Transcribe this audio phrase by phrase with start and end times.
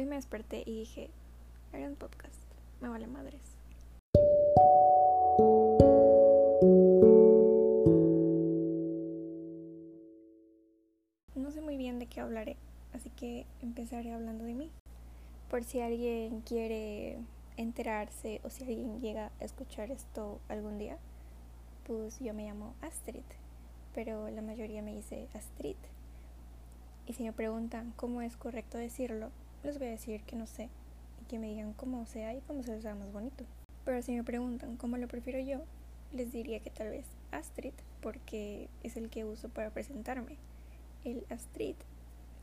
[0.00, 1.10] Hoy me desperté y dije,
[1.74, 2.42] haré un podcast,
[2.80, 3.42] me vale madres.
[11.34, 12.56] No sé muy bien de qué hablaré,
[12.94, 14.70] así que empezaré hablando de mí.
[15.50, 17.18] Por si alguien quiere
[17.58, 20.96] enterarse o si alguien llega a escuchar esto algún día,
[21.86, 23.26] pues yo me llamo Astrid,
[23.94, 25.76] pero la mayoría me dice Astrid.
[27.06, 29.30] Y si me preguntan cómo es correcto decirlo,
[29.62, 30.68] les voy a decir que no sé
[31.20, 33.44] y que me digan cómo sea y cómo se les haga más bonito.
[33.84, 35.64] Pero si me preguntan cómo lo prefiero yo,
[36.12, 40.36] les diría que tal vez Astrid, porque es el que uso para presentarme.
[41.04, 41.76] El Astrid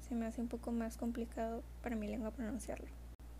[0.07, 2.87] se me hace un poco más complicado para mi lengua pronunciarlo.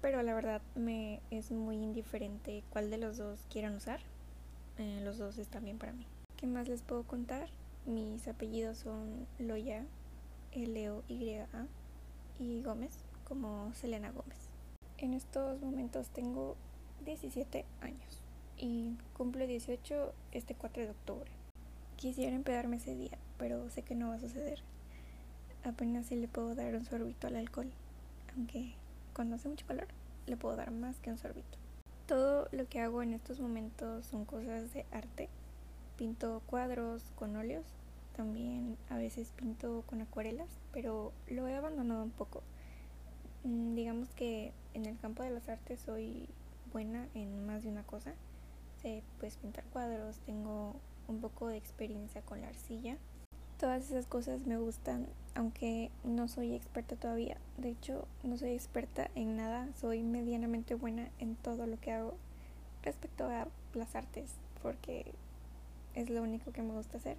[0.01, 3.99] Pero la verdad me es muy indiferente cuál de los dos quieran usar.
[4.77, 6.05] Eh, los dos están bien para mí.
[6.35, 7.49] ¿Qué más les puedo contar?
[7.85, 9.85] Mis apellidos son Loya,
[10.51, 11.67] L-O-Y-A,
[12.39, 14.37] y Gómez, como Selena Gómez.
[14.97, 16.55] En estos momentos tengo
[17.03, 18.21] 17 años
[18.57, 21.29] y cumplo 18 este 4 de octubre.
[21.97, 24.61] Quisiera empedarme ese día, pero sé que no va a suceder.
[25.65, 27.69] Apenas si le puedo dar un sorbito al alcohol,
[28.33, 28.75] aunque
[29.13, 29.87] cuando hace mucho calor
[30.25, 31.57] le puedo dar más que un sorbito.
[32.07, 35.27] Todo lo que hago en estos momentos son cosas de arte.
[35.97, 37.65] Pinto cuadros con óleos,
[38.15, 42.41] también a veces pinto con acuarelas, pero lo he abandonado un poco.
[43.43, 46.27] Mm, digamos que en el campo de las artes soy
[46.71, 48.13] buena en más de una cosa.
[48.81, 50.75] Sé pues pintar cuadros, tengo
[51.07, 52.97] un poco de experiencia con la arcilla.
[53.59, 57.37] Todas esas cosas me gustan, aunque no soy experta todavía.
[57.57, 62.13] De hecho, no soy experta en nada, soy medianamente buena en todo lo que hago
[62.83, 64.29] respecto a las artes,
[64.61, 65.11] porque
[65.95, 67.17] es lo único que me gusta hacer.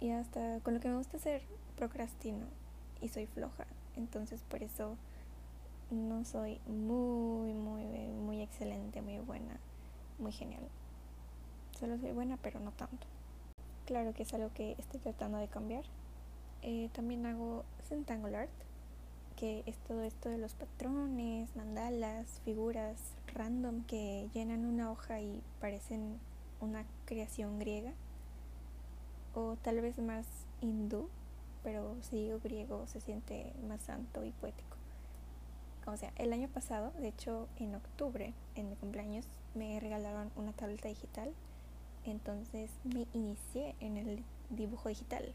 [0.00, 1.42] Y hasta con lo que me gusta hacer,
[1.76, 2.46] procrastino
[3.00, 3.66] y soy floja.
[3.96, 4.96] Entonces por eso
[5.90, 9.58] no soy muy, muy, muy excelente, muy buena,
[10.18, 10.62] muy genial.
[11.78, 13.06] Solo soy buena, pero no tanto.
[13.86, 15.84] Claro que es algo que estoy tratando de cambiar.
[16.62, 18.50] Eh, también hago Centangle Art,
[19.36, 22.96] que es todo esto de los patrones, mandalas, figuras
[23.34, 26.18] random que llenan una hoja y parecen
[26.60, 27.92] una creación griega.
[29.34, 30.26] O tal vez más
[30.60, 31.08] hindú,
[31.64, 34.76] pero si digo griego se siente más santo y poético.
[35.86, 40.52] O sea, el año pasado, de hecho en octubre, en mi cumpleaños, me regalaron una
[40.52, 41.32] tableta digital
[42.04, 45.32] entonces me inicié en el dibujo digital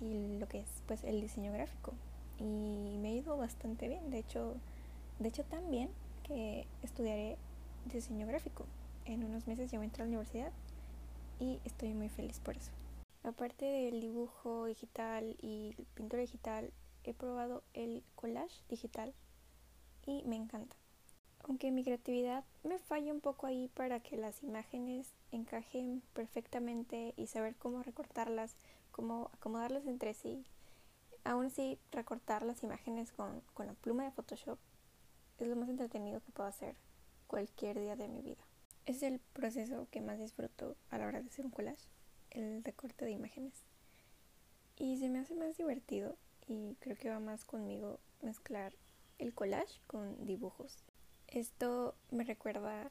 [0.00, 1.92] y lo que es pues el diseño gráfico.
[2.38, 4.10] Y me ha ido bastante bien.
[4.10, 4.54] De hecho,
[5.18, 5.90] de hecho tan bien
[6.22, 7.36] que estudiaré
[7.92, 8.64] diseño gráfico.
[9.04, 10.52] En unos meses ya voy a entrar a la universidad
[11.38, 12.70] y estoy muy feliz por eso.
[13.22, 16.72] Aparte del dibujo digital y pintura digital,
[17.04, 19.14] he probado el collage digital
[20.06, 20.76] y me encanta.
[21.44, 27.26] Aunque mi creatividad me falla un poco ahí para que las imágenes encajen perfectamente y
[27.26, 28.56] saber cómo recortarlas,
[28.90, 30.44] cómo acomodarlas entre sí.
[31.24, 34.58] Aún así, recortar las imágenes con, con la pluma de Photoshop
[35.38, 36.76] es lo más entretenido que puedo hacer
[37.26, 38.42] cualquier día de mi vida.
[38.86, 41.88] Es el proceso que más disfruto a la hora de hacer un collage,
[42.30, 43.64] el recorte de imágenes.
[44.76, 48.74] Y se me hace más divertido y creo que va más conmigo mezclar
[49.18, 50.84] el collage con dibujos.
[51.28, 52.90] Esto me recuerda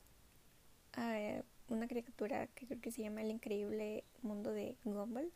[0.94, 5.32] a una caricatura que creo que se llama El increíble mundo de Gumball.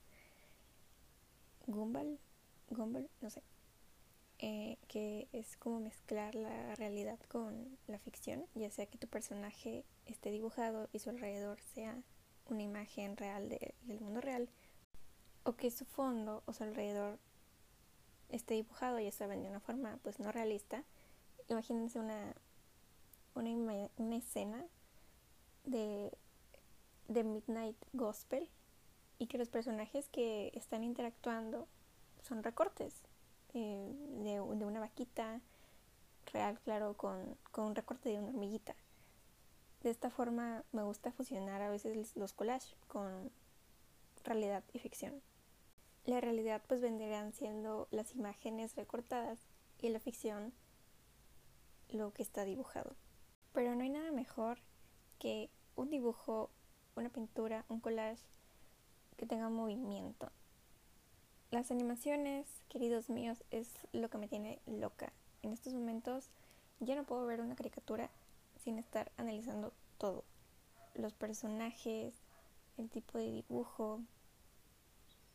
[1.68, 2.20] Gumball,
[2.70, 3.42] Gumball, no sé.
[4.40, 9.86] Eh, que es como mezclar la realidad con la ficción, ya sea que tu personaje
[10.06, 12.04] esté dibujado y su alrededor sea
[12.46, 14.50] una imagen real del mundo real,
[15.44, 17.20] o que su fondo o su alrededor
[18.30, 20.84] esté dibujado y saben de una forma pues no realista.
[21.50, 22.34] Imagínense una
[23.36, 24.64] una, una escena
[25.66, 26.12] de,
[27.08, 28.50] de Midnight Gospel
[29.20, 31.68] y que los personajes que están interactuando
[32.22, 33.04] son recortes
[33.54, 33.92] eh,
[34.24, 35.42] de, de, una vaquita
[36.32, 38.76] real, claro, con, con, un recorte de una hormiguita.
[39.84, 43.32] De esta forma me gusta fusionar a veces los collages con
[44.24, 45.22] realidad y ficción.
[46.06, 49.40] La realidad pues vendrían siendo las imágenes recortadas
[49.80, 50.54] y la ficción
[51.90, 52.96] lo que está dibujado.
[53.52, 54.58] Pero no hay nada mejor
[55.20, 56.50] que un dibujo,
[56.96, 58.24] una pintura, un collage
[59.18, 60.32] que tenga movimiento.
[61.52, 65.12] Las animaciones, queridos míos, es lo que me tiene loca.
[65.42, 66.30] En estos momentos
[66.80, 68.10] ya no puedo ver una caricatura
[68.64, 70.24] sin estar analizando todo.
[70.96, 72.14] Los personajes,
[72.78, 74.02] el tipo de dibujo,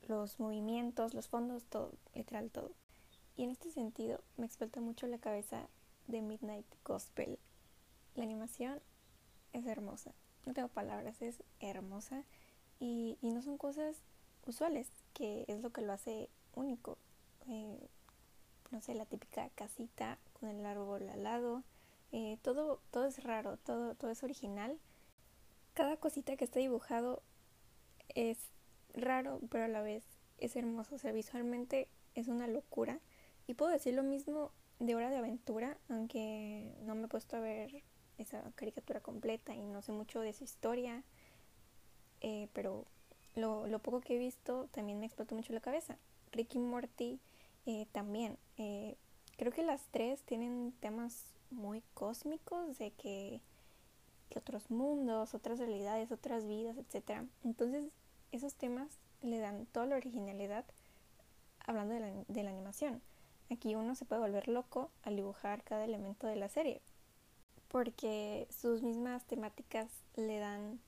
[0.07, 2.73] los movimientos, los fondos, todo, literal todo.
[3.37, 5.69] Y en este sentido me explota mucho la cabeza
[6.07, 7.39] de Midnight Gospel.
[8.15, 8.81] La animación
[9.53, 10.13] es hermosa,
[10.47, 12.25] no tengo palabras, es hermosa
[12.81, 14.03] y, y no son cosas
[14.47, 16.99] usuales, que es lo que lo hace único.
[17.47, 17.89] Eh,
[18.71, 21.63] no sé, la típica casita con el árbol al lado.
[22.13, 24.79] Eh, todo, todo es raro, todo, todo es original.
[25.75, 27.23] Cada cosita que está dibujado
[28.15, 28.39] es
[28.95, 30.05] raro, pero a la vez
[30.39, 30.95] es hermoso.
[30.95, 33.01] O sea, visualmente es una locura.
[33.47, 37.41] Y puedo decir lo mismo de Hora de Aventura, aunque no me he puesto a
[37.41, 37.83] ver
[38.19, 41.05] esa caricatura completa y no sé mucho de su historia.
[42.21, 42.85] Eh, pero
[43.35, 45.99] lo, lo, poco que he visto también me explotó mucho la cabeza.
[46.33, 47.21] Ricky Morty
[47.67, 48.39] eh, también.
[49.39, 53.41] Creo que las tres tienen temas muy cósmicos de que,
[54.37, 57.23] otros mundos, otras realidades, otras vidas, etc.
[57.43, 57.91] Entonces
[58.31, 60.65] esos temas le dan toda la originalidad
[61.67, 63.03] hablando de la, de la animación.
[63.51, 66.83] Aquí uno se puede volver loco al dibujar cada elemento de la serie,
[67.67, 70.79] porque sus mismas temáticas le dan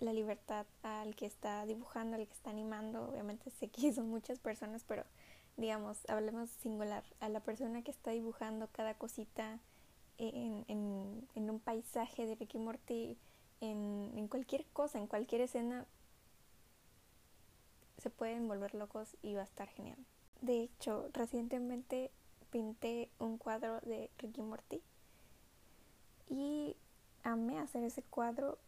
[0.00, 3.10] la libertad al que está dibujando, al que está animando.
[3.10, 5.04] Obviamente sé que son muchas personas, pero
[5.56, 9.58] digamos, hablemos singular, a la persona que está dibujando cada cosita
[10.18, 13.16] en, en, en un paisaje de Ricky Morty,
[13.60, 15.86] en, en cualquier cosa, en cualquier escena,
[17.98, 19.98] se pueden volver locos y va a estar genial.
[20.40, 22.10] De hecho, recientemente
[22.50, 24.82] pinté un cuadro de Ricky Morty
[26.28, 26.76] y
[27.22, 28.58] amé hacer ese cuadro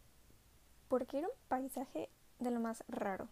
[0.87, 2.09] porque era un paisaje
[2.39, 3.27] de lo más raro.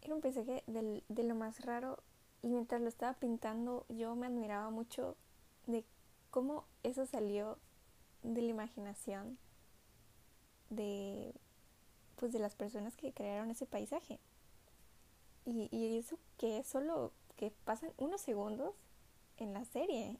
[0.00, 1.98] Era un paisaje de, de lo más raro
[2.42, 5.16] y mientras lo estaba pintando yo me admiraba mucho
[5.66, 5.84] de
[6.30, 7.58] cómo eso salió
[8.22, 9.38] de la imaginación
[10.70, 11.34] de
[12.16, 14.18] pues de las personas que crearon ese paisaje.
[15.44, 18.74] Y, y eso que es solo que pasan unos segundos
[19.38, 20.18] en la serie.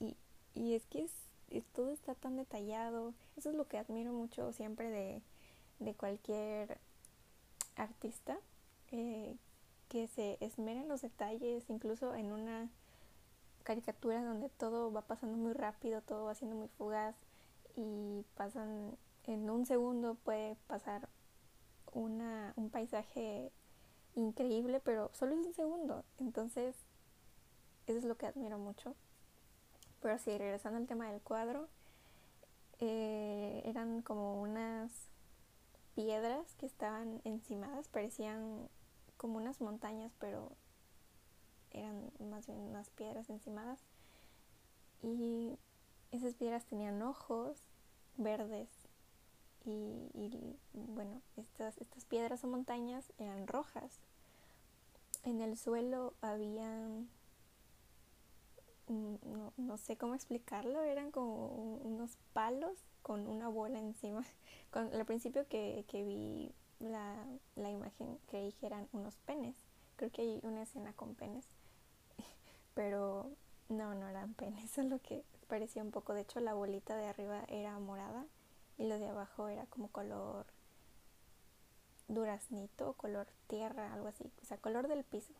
[0.00, 0.16] y,
[0.54, 3.12] y, es que es, todo está tan detallado.
[3.36, 5.22] Eso es lo que admiro mucho siempre de,
[5.80, 6.78] de cualquier
[7.74, 8.38] artista.
[8.92, 9.36] Eh,
[9.96, 12.68] que se esmera en los detalles, incluso en una
[13.62, 17.16] caricatura donde todo va pasando muy rápido, todo va siendo muy fugaz
[17.76, 21.08] y pasan en un segundo puede pasar
[21.94, 23.50] una, un paisaje
[24.14, 26.04] increíble, pero solo es un segundo.
[26.18, 26.76] Entonces,
[27.86, 28.94] eso es lo que admiro mucho.
[30.02, 31.68] Pero sí, regresando al tema del cuadro,
[32.80, 34.92] eh, eran como unas
[35.94, 38.68] piedras que estaban encimadas, parecían
[39.16, 40.52] como unas montañas, pero
[41.70, 43.80] eran más bien unas piedras encimadas.
[45.02, 45.58] Y
[46.10, 47.58] esas piedras tenían ojos
[48.16, 48.68] verdes
[49.66, 54.00] y, bueno, estas, estas piedras o montañas eran rojas.
[55.24, 57.08] En el suelo habían,
[58.86, 64.24] no, no sé cómo explicarlo, eran como unos palos con una bola encima.
[64.70, 67.24] Con, al principio que, que vi la,
[67.54, 69.56] la imagen que eran unos penes.
[69.96, 71.46] Creo que hay una escena con penes,
[72.74, 73.30] pero
[73.68, 76.14] no, no eran penes, solo que parecía un poco.
[76.14, 78.26] De hecho, la bolita de arriba era morada
[78.78, 80.46] y lo de abajo era como color
[82.08, 85.32] duraznito, color tierra, algo así, o sea, color del piso.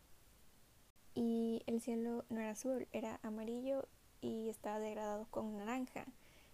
[1.15, 3.87] Y el cielo no era azul, era amarillo
[4.21, 6.05] y estaba degradado con naranja.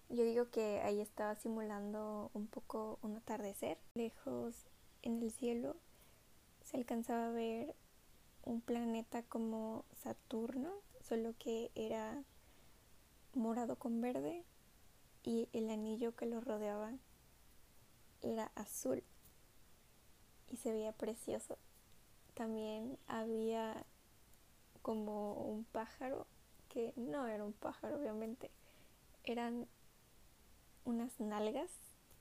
[0.10, 3.78] Yo digo que ahí estaba simulando un poco un atardecer.
[3.95, 4.68] Lejos
[5.02, 5.76] en el cielo
[6.64, 7.76] se alcanzaba a ver
[8.44, 12.24] un planeta como Saturno, solo que era
[13.33, 14.44] morado con verde
[15.24, 16.94] y el anillo que lo rodeaba
[18.22, 19.04] era azul
[20.50, 21.57] y se veía precioso.
[22.36, 23.86] También había
[24.81, 26.28] como un pájaro
[26.69, 28.52] que no era un pájaro obviamente,
[29.24, 29.68] eran
[30.85, 31.71] unas nalgas,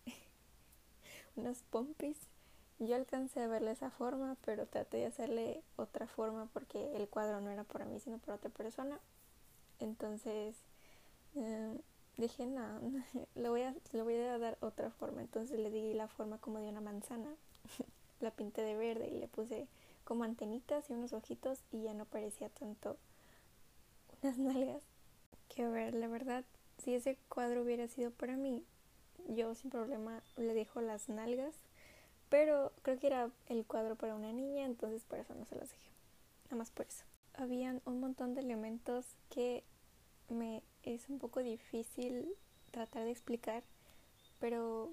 [1.37, 2.17] unos pompis.
[2.79, 7.41] Yo alcancé a verle esa forma, pero traté de hacerle otra forma porque el cuadro
[7.41, 8.99] no era para mí, sino para otra persona.
[9.79, 10.57] Entonces
[11.37, 11.79] eh,
[12.17, 12.81] dije, no,
[13.35, 15.21] voy, a, le voy a dar otra forma.
[15.21, 17.35] Entonces le di la forma como de una manzana.
[18.21, 19.67] la pinté de verde y le puse
[20.05, 22.97] como antenitas y unos ojitos y ya no parecía tanto
[24.23, 24.83] unas nalgas.
[25.49, 26.45] Que ver, la verdad,
[26.79, 28.65] si ese cuadro hubiera sido para mí,
[29.29, 31.55] yo sin problema le dejo las nalgas.
[32.29, 35.71] Pero creo que era el cuadro para una niña, entonces por eso no se las
[35.71, 35.91] dejé.
[36.47, 37.05] Nada más por eso.
[37.35, 39.65] Habían un montón de elementos que
[40.29, 42.35] me es un poco difícil
[42.71, 43.63] tratar de explicar,
[44.39, 44.93] pero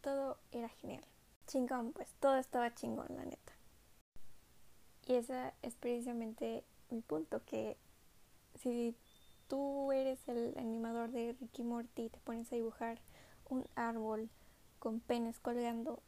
[0.00, 1.04] todo era genial.
[1.46, 3.52] Chingón, pues todo estaba chingón, la neta.
[5.06, 7.76] Y ese es precisamente mi punto, que
[8.60, 8.96] si
[9.48, 13.00] tú eres el animador de Ricky Morty y te pones a dibujar
[13.48, 14.28] un árbol
[14.78, 16.02] con penes colgando,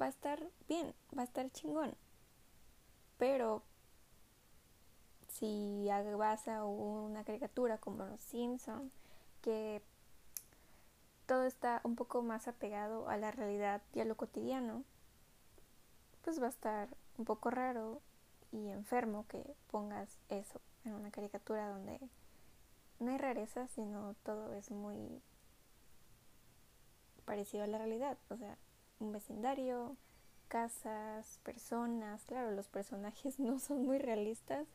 [0.00, 1.94] va a estar bien, va a estar chingón.
[3.18, 3.62] Pero
[5.28, 8.90] si vas a una caricatura como Los Simpson,
[9.42, 9.82] que
[11.26, 14.84] todo está un poco más apegado a la realidad y a lo cotidiano,
[16.22, 18.02] pues va a estar un poco raro
[18.52, 22.00] y enfermo que pongas eso en una caricatura donde
[23.00, 25.22] no hay rareza, sino todo es muy
[27.24, 28.18] parecido a la realidad.
[28.28, 28.56] O sea,
[28.98, 29.96] un vecindario,
[30.48, 32.24] casas, personas.
[32.26, 34.66] Claro, los personajes no son muy realistas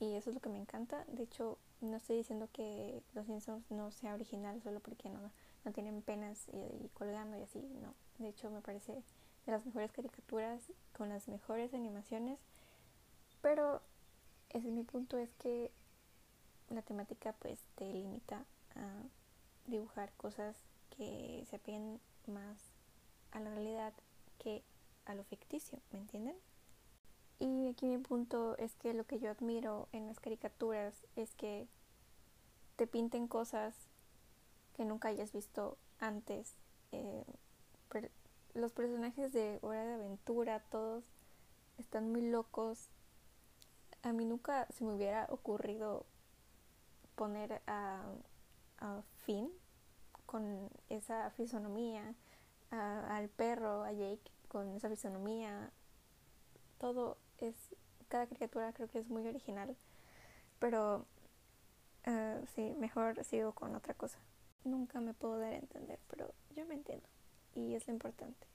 [0.00, 1.04] y eso es lo que me encanta.
[1.06, 5.30] De hecho, no estoy diciendo que Los Simpsons no sea original solo porque no,
[5.64, 7.94] no tienen penas y, colgando y así, no.
[8.18, 8.92] De hecho, me parece
[9.46, 12.38] de las mejores caricaturas con las mejores animaciones.
[13.40, 13.80] Pero
[14.50, 15.70] ese es mi punto, es que
[16.70, 18.44] la temática pues te limita
[18.74, 19.02] a
[19.66, 20.56] dibujar cosas
[20.96, 22.58] que se apeguen más
[23.30, 23.92] a la realidad
[24.38, 24.62] que
[25.06, 26.36] a lo ficticio, ¿me entienden?
[27.38, 31.68] Y aquí mi punto es que lo que yo admiro en las caricaturas es que
[32.76, 33.74] te pinten cosas
[34.74, 36.54] que nunca hayas visto antes.
[36.92, 37.24] Eh,
[38.54, 41.04] los personajes de Hora de Aventura, todos
[41.78, 42.88] están muy locos.
[44.02, 46.06] A mí nunca se me hubiera ocurrido
[47.18, 48.00] poner a,
[48.78, 49.50] a Finn
[50.24, 52.14] con esa fisonomía,
[52.70, 55.72] al perro, a Jake con esa fisonomía.
[56.78, 57.56] Todo es,
[58.08, 59.76] cada criatura creo que es muy original,
[60.60, 61.06] pero
[62.06, 64.18] uh, sí, mejor sigo con otra cosa.
[64.62, 67.08] Nunca me puedo dar a entender, pero yo me entiendo
[67.54, 68.46] y es lo importante.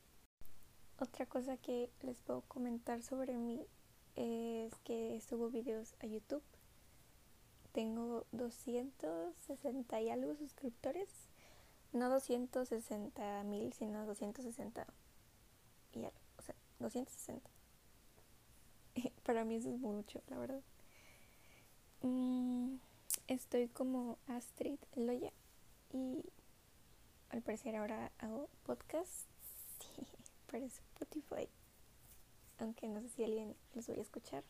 [1.00, 3.68] Otra cosa que les puedo comentar sobre mí
[4.16, 6.44] es que subo videos a YouTube.
[7.74, 11.10] Tengo 260 y algo suscriptores.
[11.92, 14.88] No 260 mil, sino 260
[15.94, 16.18] y algo.
[16.38, 17.50] O sea, 260.
[19.24, 20.62] Para mí eso es mucho, la verdad.
[22.02, 22.76] Mm,
[23.28, 25.32] estoy como Astrid Loya
[25.92, 26.24] y
[27.30, 29.26] al parecer ahora hago podcast
[30.52, 31.50] para Spotify.
[32.60, 34.44] Aunque no sé si alguien los voy a escuchar.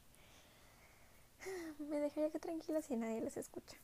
[1.79, 3.77] Me dejaría que tranquila si nadie los escucha.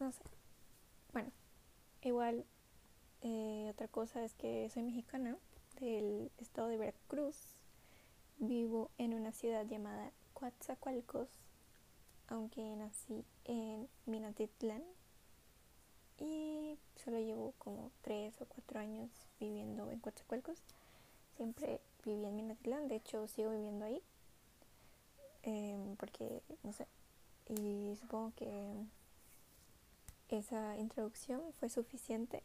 [0.00, 0.22] No sé.
[1.12, 1.30] Bueno,
[2.02, 2.44] igual
[3.22, 5.36] eh, otra cosa es que soy mexicana
[5.80, 7.36] del estado de Veracruz.
[8.38, 11.28] Vivo en una ciudad llamada Coatzacoalcos,
[12.26, 14.82] aunque nací en Minatitlán.
[16.18, 20.58] Y solo llevo como tres o cuatro años viviendo en Coatzacoalcos.
[21.36, 24.02] Siempre viví en Minatitlán, de hecho sigo viviendo ahí.
[25.46, 26.86] Em, porque, no sé,
[27.48, 28.86] y supongo que
[30.30, 32.42] esa introducción fue suficiente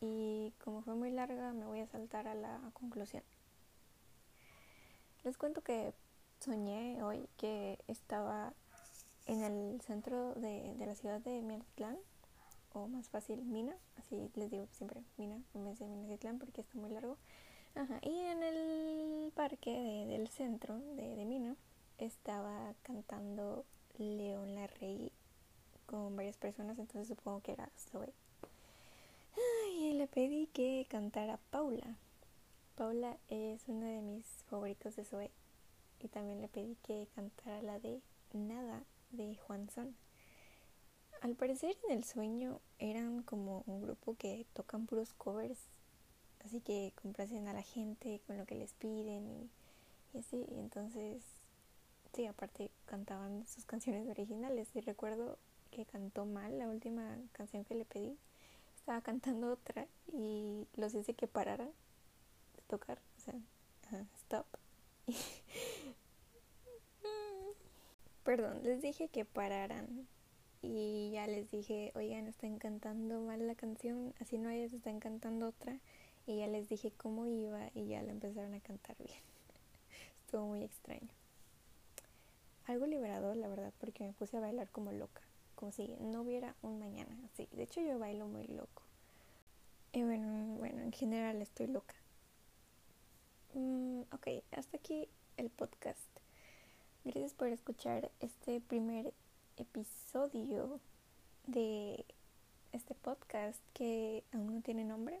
[0.00, 3.22] y como fue muy larga me voy a saltar a la conclusión.
[5.22, 5.94] Les cuento que
[6.40, 8.52] soñé hoy que estaba
[9.26, 11.96] en el centro de, la ciudad de Minatitlán,
[12.72, 16.76] o más fácil Mina, así les digo siempre Mina en vez de Minatitlán porque está
[16.76, 17.16] muy largo.
[17.76, 19.70] Ajá, y en el parque
[20.08, 21.56] del centro de, de Mina
[21.98, 23.64] estaba cantando
[23.98, 25.12] León la Rey
[25.86, 28.12] con varias personas, entonces supongo que era Zoe.
[29.76, 31.96] Y le pedí que cantara Paula.
[32.76, 35.30] Paula es uno de mis favoritos de Zoe.
[36.00, 38.00] Y también le pedí que cantara la de
[38.32, 39.94] Nada de Juan Son.
[41.20, 45.58] Al parecer en el sueño eran como un grupo que tocan puros covers.
[46.44, 49.50] Así que complacen a la gente con lo que les piden y,
[50.12, 50.46] y así.
[50.50, 51.22] Entonces,
[52.14, 54.68] sí, aparte cantaban sus canciones originales.
[54.74, 55.38] Y recuerdo
[55.70, 58.16] que cantó mal la última canción que le pedí.
[58.76, 61.70] Estaba cantando otra y los hice que pararan
[62.56, 63.00] de tocar.
[63.16, 63.34] O sea,
[64.16, 64.46] stop.
[68.24, 70.06] Perdón, les dije que pararan.
[70.62, 75.48] Y ya les dije, oigan, están cantando mal la canción, así no ellos están cantando
[75.48, 75.78] otra.
[76.26, 79.20] Y ya les dije cómo iba y ya la empezaron a cantar bien.
[80.24, 81.23] Estuvo muy extraño.
[82.66, 85.22] Algo liberador, la verdad, porque me puse a bailar como loca
[85.54, 87.16] como si no hubiera un mañana.
[87.36, 88.82] Sí, de hecho yo bailo muy loco.
[89.92, 91.94] Y bueno, bueno, en general estoy loca.
[93.54, 96.00] Mm, ok, hasta aquí el podcast.
[97.04, 99.12] Gracias por escuchar este primer
[99.56, 100.80] episodio
[101.46, 102.04] de
[102.72, 105.20] este podcast que aún no tiene nombre.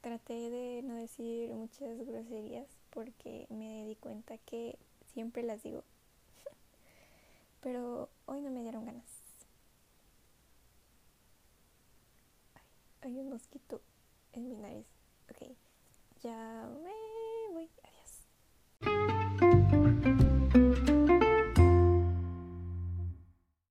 [0.00, 4.78] Traté de no decir muchas groserías porque me di cuenta que
[5.12, 5.84] siempre las digo
[7.62, 9.22] pero hoy no me dieron ganas.
[13.02, 13.82] hay un mosquito
[14.32, 14.86] en mi nariz.
[15.30, 15.56] Ok,
[16.22, 16.90] ya me